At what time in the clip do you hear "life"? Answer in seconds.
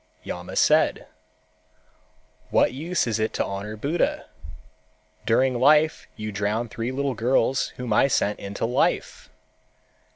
5.59-6.07, 8.65-9.29